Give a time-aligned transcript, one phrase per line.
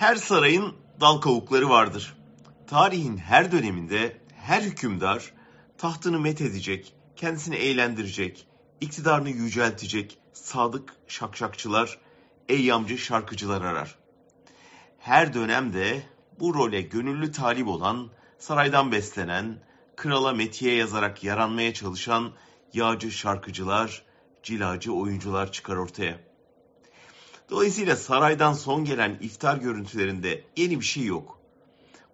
[0.00, 2.14] Her sarayın dal kavukları vardır.
[2.66, 5.32] Tarihin her döneminde her hükümdar
[5.78, 8.46] tahtını met edecek, kendisini eğlendirecek,
[8.80, 11.98] iktidarını yüceltecek sadık şakşakçılar,
[12.48, 13.98] eyyamcı şarkıcılar arar.
[14.98, 16.02] Her dönemde
[16.38, 19.58] bu role gönüllü talip olan, saraydan beslenen,
[19.96, 22.32] krala metiye yazarak yaranmaya çalışan
[22.72, 24.02] yağcı şarkıcılar,
[24.42, 26.29] cilacı oyuncular çıkar ortaya.
[27.50, 31.38] Dolayısıyla saraydan son gelen iftar görüntülerinde yeni bir şey yok.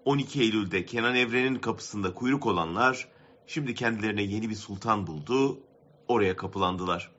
[0.04, 3.08] 12 Eylül'de Kenan Evren'in kapısında kuyruk olanlar
[3.46, 5.60] şimdi kendilerine yeni bir sultan buldu,
[6.08, 7.10] oraya kapılandılar.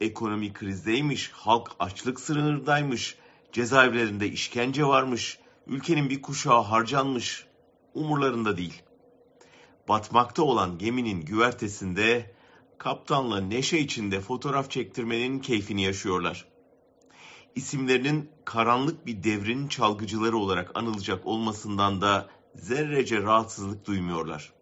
[0.00, 3.16] Ekonomi krizdeymiş, halk açlık sınırındaymış,
[3.52, 7.46] cezaevlerinde işkence varmış, ülkenin bir kuşağı harcanmış,
[7.94, 8.82] umurlarında değil.
[9.88, 12.34] Batmakta olan geminin güvertesinde
[12.78, 16.49] kaptanla neşe içinde fotoğraf çektirmenin keyfini yaşıyorlar
[17.54, 24.52] isimlerinin karanlık bir devrin çalgıcıları olarak anılacak olmasından da zerrece rahatsızlık duymuyorlar.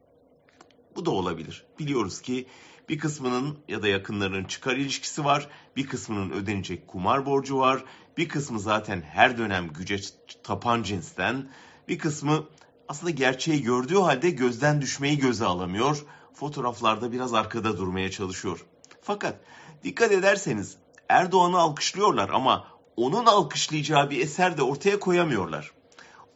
[0.97, 1.67] Bu da olabilir.
[1.78, 2.47] Biliyoruz ki
[2.89, 7.84] bir kısmının ya da yakınlarının çıkar ilişkisi var, bir kısmının ödenecek kumar borcu var,
[8.17, 10.00] bir kısmı zaten her dönem güce
[10.42, 11.48] tapan cinsten,
[11.89, 12.45] bir kısmı
[12.89, 18.67] aslında gerçeği gördüğü halde gözden düşmeyi göze alamıyor, fotoğraflarda biraz arkada durmaya çalışıyor.
[19.02, 19.41] Fakat
[19.84, 20.77] dikkat ederseniz
[21.08, 25.73] Erdoğan'ı alkışlıyorlar ama onun alkışlayacağı bir eser de ortaya koyamıyorlar.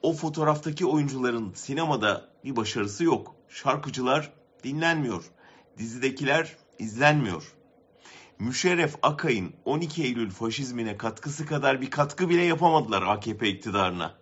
[0.03, 3.35] O fotoğraftaki oyuncuların sinemada bir başarısı yok.
[3.49, 4.33] Şarkıcılar
[4.65, 5.25] dinlenmiyor.
[5.79, 7.53] Dizidekiler izlenmiyor.
[8.39, 14.15] Müşerref Akay'ın 12 Eylül faşizmine katkısı kadar bir katkı bile yapamadılar AKP iktidarına.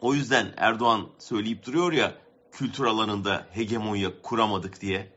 [0.00, 2.14] O yüzden Erdoğan söyleyip duruyor ya
[2.52, 5.12] kültür alanında hegemonya kuramadık diye.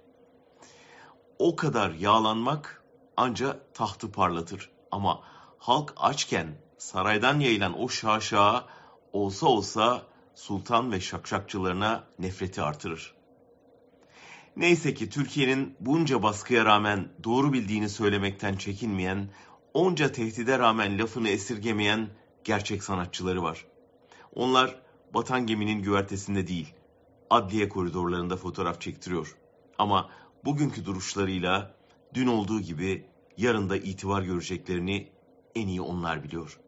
[1.39, 2.83] O kadar yağlanmak
[3.17, 4.69] anca tahtı parlatır.
[4.91, 5.21] Ama
[5.59, 8.65] halk açken saraydan yayılan o şaşağa
[9.13, 13.15] olsa olsa sultan ve şakşakçılarına nefreti artırır.
[14.55, 19.29] Neyse ki Türkiye'nin bunca baskıya rağmen doğru bildiğini söylemekten çekinmeyen,
[19.73, 22.09] onca tehdide rağmen lafını esirgemeyen
[22.43, 23.65] gerçek sanatçıları var.
[24.35, 24.81] Onlar
[25.13, 26.73] batan geminin güvertesinde değil,
[27.29, 29.37] adliye koridorlarında fotoğraf çektiriyor.
[29.77, 30.09] Ama
[30.45, 31.75] bugünkü duruşlarıyla
[32.13, 33.05] dün olduğu gibi
[33.37, 35.09] yarın da itibar göreceklerini
[35.55, 36.59] en iyi onlar biliyor.